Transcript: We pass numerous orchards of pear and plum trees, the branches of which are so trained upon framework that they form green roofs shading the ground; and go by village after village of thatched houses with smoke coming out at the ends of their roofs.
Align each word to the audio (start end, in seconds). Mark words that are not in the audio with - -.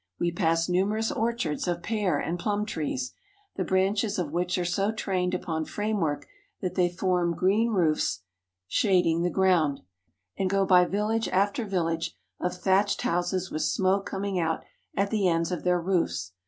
We 0.19 0.31
pass 0.31 0.67
numerous 0.67 1.11
orchards 1.11 1.67
of 1.67 1.83
pear 1.83 2.17
and 2.17 2.39
plum 2.39 2.65
trees, 2.65 3.13
the 3.55 3.63
branches 3.63 4.17
of 4.17 4.31
which 4.31 4.57
are 4.57 4.65
so 4.65 4.91
trained 4.91 5.35
upon 5.35 5.65
framework 5.65 6.25
that 6.59 6.73
they 6.73 6.89
form 6.89 7.35
green 7.35 7.69
roofs 7.69 8.23
shading 8.67 9.21
the 9.21 9.29
ground; 9.29 9.81
and 10.35 10.49
go 10.49 10.65
by 10.65 10.85
village 10.85 11.27
after 11.29 11.65
village 11.65 12.15
of 12.39 12.55
thatched 12.55 13.03
houses 13.03 13.51
with 13.51 13.61
smoke 13.61 14.07
coming 14.07 14.39
out 14.39 14.63
at 14.95 15.11
the 15.11 15.27
ends 15.27 15.51
of 15.51 15.63
their 15.63 15.79
roofs. 15.79 16.31